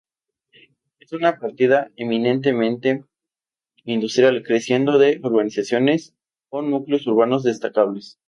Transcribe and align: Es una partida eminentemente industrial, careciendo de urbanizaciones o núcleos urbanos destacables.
Es 0.99 1.13
una 1.13 1.37
partida 1.37 1.91
eminentemente 1.95 3.05
industrial, 3.83 4.41
careciendo 4.41 4.97
de 4.97 5.19
urbanizaciones 5.23 6.15
o 6.49 6.63
núcleos 6.63 7.05
urbanos 7.05 7.43
destacables. 7.43 8.17